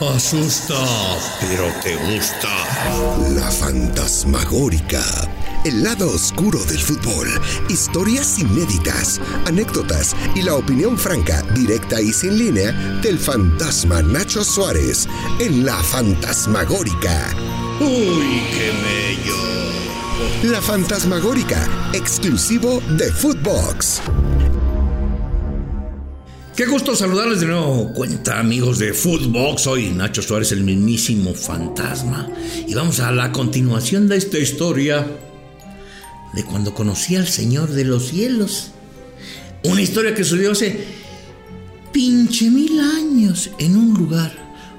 [0.00, 0.74] Asusta,
[1.40, 2.48] pero te gusta.
[3.32, 5.00] La fantasmagórica.
[5.64, 7.28] El lado oscuro del fútbol.
[7.68, 12.72] Historias inéditas, anécdotas y la opinión franca, directa y sin línea
[13.02, 15.08] del fantasma Nacho Suárez
[15.38, 17.30] en La Fantasmagórica.
[17.80, 20.50] Uy, qué bello.
[20.50, 24.02] La Fantasmagórica, exclusivo de Footbox.
[26.56, 29.62] Qué gusto saludarles de nuevo, cuenta amigos de Footbox.
[29.62, 32.30] Soy Nacho Suárez, el mismísimo fantasma.
[32.68, 35.04] Y vamos a la continuación de esta historia
[36.32, 38.70] de cuando conocí al Señor de los Cielos.
[39.64, 40.84] Una historia que sucedió hace
[41.90, 44.32] pinche mil años en un lugar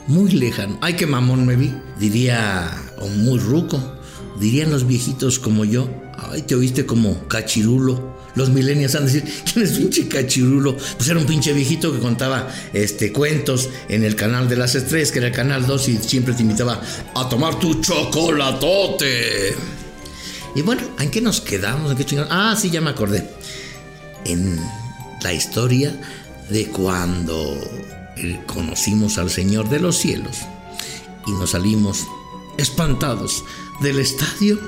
[0.07, 0.77] muy lejano.
[0.79, 1.73] Ay, qué mamón me vi.
[1.99, 3.99] Diría, o muy ruco,
[4.39, 5.89] dirían los viejitos como yo.
[6.17, 10.75] Ay, te oíste como cachirulo los millennials han de decir, ¿quién es pinche cachirulo?
[10.75, 15.11] Pues era un pinche viejito que contaba este, cuentos en el canal de las estrellas,
[15.11, 16.81] que era el canal 2, y siempre te invitaba
[17.15, 19.55] a tomar tu chocolatote.
[20.53, 21.91] Y bueno, ¿en qué nos quedamos?
[21.91, 22.25] ¿En qué?
[22.29, 23.25] Ah, sí, ya me acordé.
[24.25, 24.59] En
[25.23, 25.97] la historia
[26.49, 27.57] de cuando
[28.45, 30.39] conocimos al Señor de los cielos
[31.25, 32.05] y nos salimos
[32.57, 33.43] espantados
[33.81, 34.59] del estadio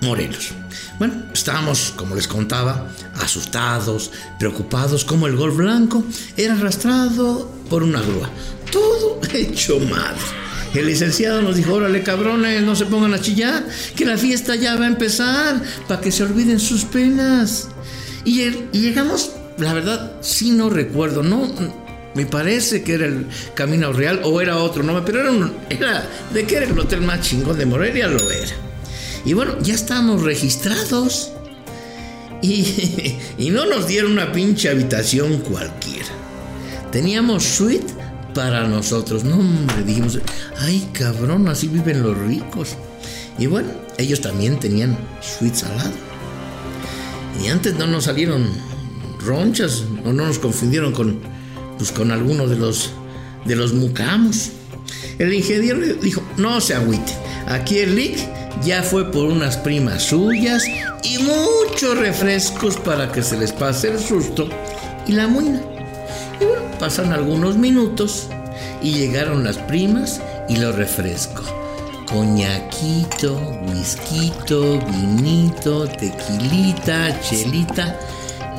[0.00, 0.52] Morelos.
[0.98, 2.88] Bueno, estábamos, como les contaba,
[3.20, 6.04] asustados, preocupados, como el gol blanco
[6.36, 8.30] era arrastrado por una grúa.
[8.70, 10.14] Todo hecho mal.
[10.74, 14.76] El licenciado nos dijo, órale cabrones, no se pongan a chillar, que la fiesta ya
[14.76, 17.68] va a empezar, para que se olviden sus penas.
[18.24, 21.50] Y, llegamos, la verdad, sí no recuerdo, no,
[22.14, 26.44] me parece que era el Camino Real o era otro, no, pero era, era de
[26.44, 28.67] que era el hotel más chingón de Morelia, lo era.
[29.24, 31.32] Y bueno, ya estábamos registrados.
[32.40, 36.06] Y, no nos dieron una pinche habitación cualquiera.
[36.92, 37.92] Teníamos suite
[38.32, 39.24] para nosotros.
[39.24, 40.20] No, hombre, dijimos,
[40.60, 42.76] ay cabrón, así viven los ricos.
[43.40, 45.92] Y bueno, ellos también tenían suites al lado.
[47.42, 48.48] Y antes no nos salieron
[49.24, 51.18] ronchas o no nos confundieron con,
[51.76, 52.90] pues, con alguno de los,
[53.44, 54.50] de los mucamos.
[55.18, 57.12] El ingeniero dijo, no se agüite,
[57.46, 60.64] aquí el leak ya fue por unas primas suyas
[61.02, 64.48] y muchos refrescos para que se les pase el susto
[65.06, 65.60] y la muina.
[66.40, 68.28] Y bueno, pasan algunos minutos
[68.82, 71.46] y llegaron las primas y los refrescos.
[72.10, 73.38] Coñaquito,
[73.68, 74.32] whisky,
[74.90, 77.98] vinito, tequilita, chelita,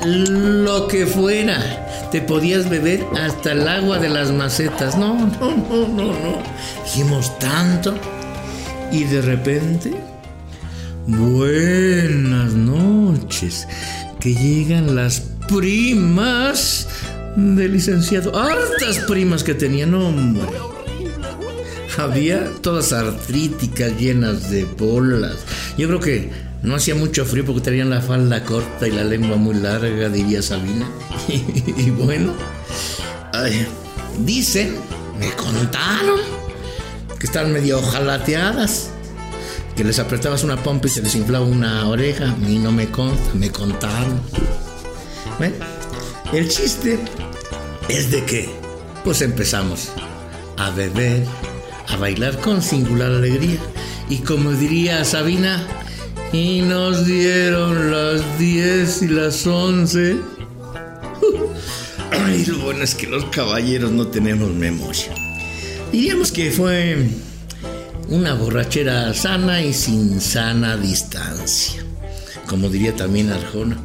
[0.05, 2.07] lo que fuera.
[2.11, 4.97] Te podías beber hasta el agua de las macetas.
[4.97, 6.43] No, no, no, no, no.
[6.83, 7.95] Dijimos tanto
[8.91, 9.93] y de repente,
[11.05, 13.67] buenas noches,
[14.19, 16.87] que llegan las primas
[17.35, 18.37] del licenciado.
[18.37, 20.43] Hartas primas que tenían, hombre.
[21.97, 25.37] Había todas artríticas, llenas de bolas.
[25.77, 26.31] Yo creo que
[26.63, 30.41] no hacía mucho frío porque tenían la falda corta y la lengua muy larga, diría
[30.41, 30.89] Sabina.
[31.27, 32.33] y, bueno,
[34.25, 34.75] dicen,
[35.19, 36.19] me contaron
[37.19, 38.91] que estaban medio jalateadas,
[39.75, 42.33] que les apretabas una pompa y se les inflaba una oreja.
[42.37, 42.87] Mí no me
[43.33, 44.21] me contaron.
[45.37, 45.55] Bueno,
[46.33, 46.97] el chiste
[47.89, 48.49] es de que,
[49.03, 49.89] pues empezamos
[50.57, 51.25] a beber,
[51.87, 53.59] a bailar con singular alegría.
[54.09, 55.67] Y como diría Sabina,
[56.31, 60.17] y nos dieron las 10 y las 11.
[62.11, 65.18] Ay, lo bueno es que los caballeros no tenemos memoria.
[65.91, 67.07] Diríamos que fue
[68.09, 71.83] una borrachera sana y sin sana distancia.
[72.47, 73.77] Como diría también Arjona.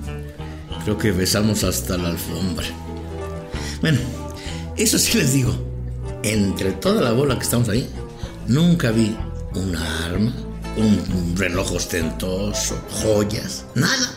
[0.84, 2.66] Creo que besamos hasta la alfombra.
[3.80, 3.98] Bueno,
[4.76, 5.54] eso sí les digo.
[6.22, 7.88] Entre toda la bola que estamos ahí,
[8.48, 9.16] nunca vi
[9.54, 10.32] una arma,
[10.76, 14.10] un reloj ostentoso, joyas, nada.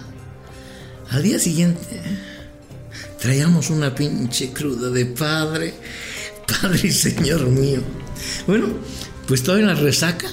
[1.09, 2.01] Al día siguiente,
[3.19, 5.73] traíamos una pinche cruda de padre
[6.47, 7.81] Padre y Señor mío.
[8.47, 8.67] Bueno,
[9.27, 10.27] pues estaba en la resaca,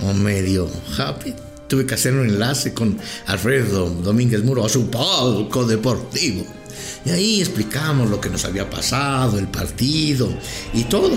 [0.00, 0.68] o medio
[0.98, 1.34] happy.
[1.68, 6.44] Tuve que hacer un enlace con Alfredo Domínguez Muro a su palco deportivo.
[7.04, 10.28] Y ahí explicamos lo que nos había pasado, el partido
[10.74, 11.16] y todo.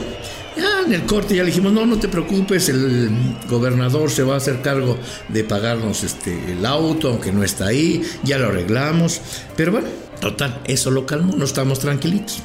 [0.56, 3.10] Ya en el corte ya le dijimos, no, no te preocupes, el
[3.50, 5.00] gobernador se va a hacer cargo
[5.30, 9.20] de pagarnos este, el auto, aunque no está ahí, ya lo arreglamos.
[9.58, 9.88] Pero bueno,
[10.22, 12.44] total, eso lo calmó, no estamos tranquilitos.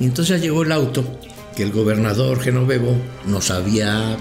[0.00, 1.04] Y entonces llegó el auto
[1.56, 2.96] que el gobernador Genovevo
[3.26, 4.16] nos había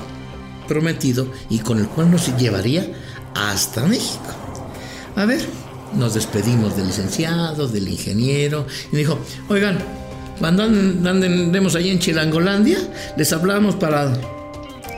[0.67, 2.87] prometido y con el cual nos llevaría
[3.35, 4.23] hasta México.
[5.15, 5.41] A ver,
[5.93, 9.19] nos despedimos del licenciado, del ingeniero, y dijo,
[9.49, 9.79] oigan,
[10.39, 12.77] cuando andemos allí en Chilangolandia,
[13.17, 14.13] les hablamos para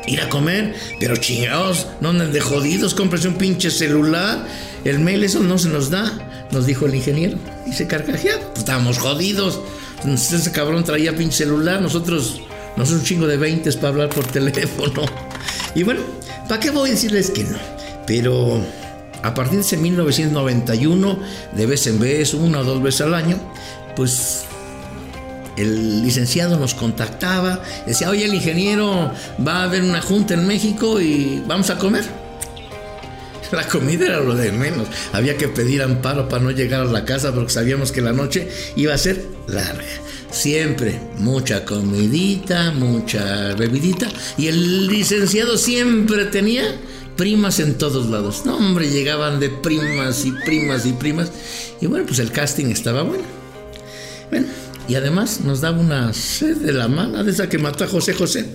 [0.08, 4.48] ir a comer, pero chingados, no anden de jodidos, cómprese un pinche celular,
[4.86, 7.38] el mail eso no se nos da, nos dijo el ingeniero.
[7.68, 9.60] Y se carcajeaba, pues estábamos jodidos.
[10.06, 12.42] Ese cabrón traía pinche celular, nosotros,
[12.76, 15.04] nos un chingo de 20 para hablar por teléfono.
[15.76, 16.02] Y bueno,
[16.48, 17.58] ¿para qué voy a decirles que no?
[18.06, 18.62] Pero
[19.24, 21.20] a partir de ese 1991,
[21.54, 23.38] de vez en vez, una o dos veces al año,
[23.96, 24.46] pues
[25.58, 29.12] el licenciado nos contactaba, decía, oye, el ingeniero
[29.46, 32.27] va a haber una junta en México y vamos a comer.
[33.52, 34.88] La comida era lo de menos.
[35.14, 38.48] Había que pedir amparo para no llegar a la casa porque sabíamos que la noche
[38.76, 39.84] iba a ser larga.
[40.32, 44.10] Siempre mucha comidita, mucha bebidita.
[44.38, 46.64] Y el licenciado siempre tenía
[47.16, 48.44] primas en todos lados.
[48.46, 51.32] No, hombre, llegaban de primas y primas y primas.
[51.82, 53.24] Y bueno, pues el casting estaba bueno.
[54.30, 54.48] Bueno,
[54.88, 58.14] y además nos daba una sed de la mano de esa que mató a José
[58.14, 58.46] José.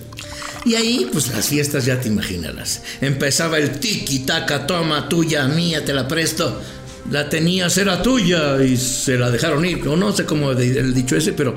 [0.65, 2.81] Y ahí, pues las fiestas ya te imaginarás.
[3.01, 6.61] Empezaba el tiki taka, toma tuya, mía, te la presto.
[7.11, 9.85] La tenías, era tuya y se la dejaron ir.
[9.87, 11.55] O no sé cómo el dicho ese, pero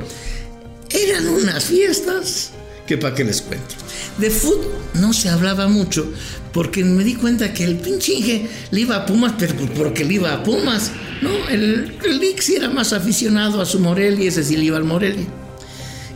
[0.90, 2.50] eran unas fiestas
[2.86, 3.74] que para qué les cuento.
[4.18, 6.10] De fútbol no se hablaba mucho
[6.52, 9.34] porque me di cuenta que el pinche le iba a Pumas,
[9.76, 10.90] porque le iba a Pumas.
[11.22, 15.26] No, el, el era más aficionado a su Morelia ese sí le iba al Morelia.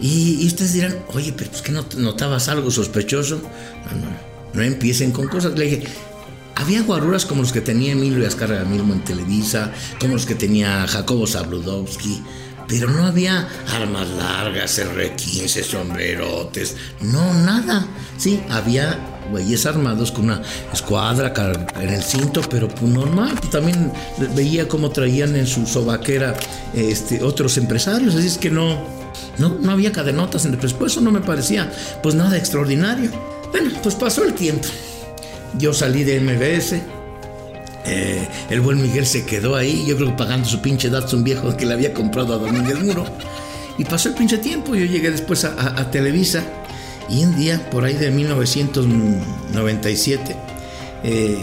[0.01, 3.37] Y, ustedes dirán, oye, pero pues que no notabas algo sospechoso.
[3.37, 4.09] No, no,
[4.55, 5.59] no empiecen con cosas.
[5.59, 5.85] Le dije,
[6.55, 10.87] había guaruras como los que tenía Emilio Azcárraga mismo en Televisa, como los que tenía
[10.87, 12.23] Jacobo Zabludowski,
[12.69, 17.87] pero no había armas largas, R15, sombrerotes, no, nada.
[18.17, 18.99] Sí, había
[19.31, 20.43] güeyes armados con una
[20.73, 21.33] escuadra
[21.81, 23.35] en el cinto, pero pues normal.
[23.39, 23.93] Pues, también
[24.35, 26.35] veía cómo traían en su sobaquera
[26.75, 28.85] este, otros empresarios, así es que no,
[29.39, 31.73] no, no había cadenotas en el presupuesto, no me parecía
[32.03, 33.11] pues nada extraordinario.
[33.51, 34.69] Bueno, pues pasó el tiempo.
[35.59, 36.81] Yo salí de MBS,
[37.87, 41.57] eh, el buen Miguel se quedó ahí, yo creo que pagando su pinche un viejo
[41.57, 43.05] que le había comprado a Domínguez Muro.
[43.79, 46.45] Y pasó el pinche tiempo, yo llegué después a, Televisa
[47.11, 50.37] y un día, por ahí de 1997,
[51.03, 51.43] eh,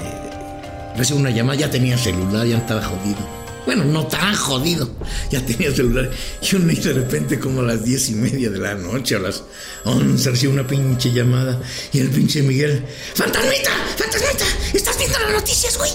[0.96, 3.36] recibo una llamada, ya tenía celular, ya estaba jodido.
[3.66, 4.90] Bueno, no tan jodido,
[5.30, 6.10] ya tenía celular.
[6.42, 9.20] Y un día de repente como a las diez y media de la noche, a
[9.20, 9.44] las
[9.84, 11.60] once, recibo una pinche llamada
[11.92, 12.86] y el pinche Miguel,
[13.16, 13.72] ¡Fantasmita!
[13.98, 14.46] ¡Fantasmita!
[14.74, 15.92] ¿Estás viendo las noticias, güey?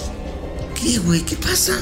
[0.79, 1.21] ¿Qué, güey?
[1.21, 1.79] ¿Qué pasa?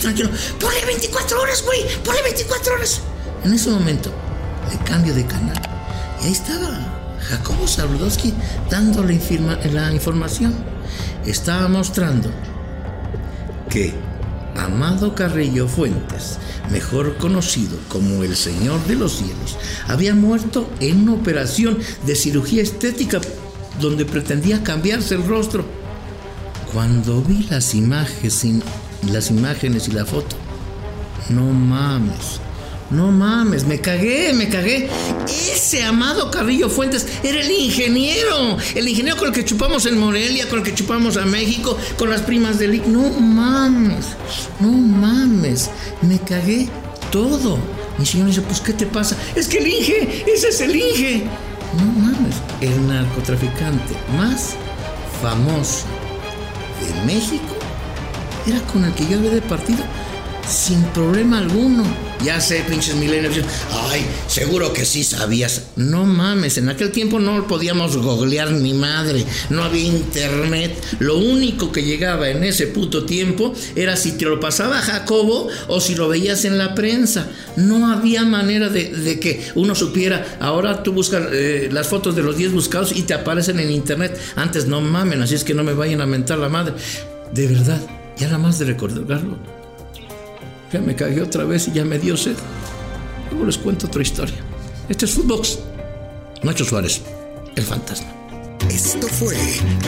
[0.00, 0.30] Tranquilo.
[0.58, 1.84] Ponle 24 horas, güey.
[2.02, 3.02] Ponle 24 horas.
[3.44, 4.10] En ese momento,
[4.70, 5.60] le cambio de canal.
[6.22, 8.32] Y ahí estaba Jacobo Zabludowski
[8.70, 10.54] dando la, información.
[11.26, 12.30] Estaba mostrando
[13.70, 13.94] que
[14.56, 16.38] Amado Carrillo Fuentes,
[16.70, 19.56] mejor conocido como el Señor de los Cielos,
[19.88, 23.20] había muerto en una operación de cirugía estética
[23.80, 25.64] donde pretendía cambiarse el rostro
[26.74, 28.44] cuando vi las imágenes,
[29.12, 30.34] las imágenes y la foto,
[31.30, 32.40] no mames,
[32.94, 34.88] no mames, me cagué, me cagué.
[35.26, 40.48] Ese amado Carrillo Fuentes era el ingeniero, el ingeniero con el que chupamos en Morelia,
[40.48, 42.90] con el que chupamos a México, con las primas del...
[42.90, 44.06] No mames,
[44.60, 45.70] no mames,
[46.02, 46.68] me cagué
[47.10, 47.58] todo.
[47.98, 49.16] Mi señor dice, pues ¿qué te pasa?
[49.34, 51.24] Es que el Inge, ese es el Inge.
[51.76, 54.54] No mames, el narcotraficante más
[55.20, 55.86] famoso
[56.80, 57.54] de México
[58.46, 59.82] era con el que yo había de partido
[60.48, 61.84] sin problema alguno.
[62.24, 63.36] Ya sé, pinches milenios.
[63.90, 65.68] Ay, seguro que sí sabías.
[65.76, 69.24] No mames, en aquel tiempo no podíamos googlear ni madre.
[69.50, 70.82] No había internet.
[71.00, 75.80] Lo único que llegaba en ese puto tiempo era si te lo pasaba Jacobo o
[75.80, 77.28] si lo veías en la prensa.
[77.56, 80.38] No había manera de, que uno supiera.
[80.40, 84.18] Ahora tú buscas eh, las fotos de los 10 buscados y te aparecen en internet.
[84.36, 86.74] Antes no mamen, así es que no me vayan a mentar la madre.
[87.32, 87.80] De verdad,
[88.16, 89.63] ya nada más de recordarlo
[90.72, 92.36] ya me cagué otra vez y ya me dio sed.
[93.30, 94.36] Luego les cuento otra historia.
[94.88, 95.58] Este es Footbox.
[96.42, 97.02] Nacho Suárez,
[97.56, 98.08] el fantasma.
[98.70, 99.36] Esto fue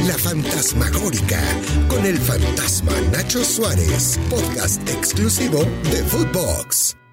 [0.06, 1.40] La Fantasmagórica
[1.88, 7.05] con el fantasma Nacho Suárez, podcast exclusivo de Footbox.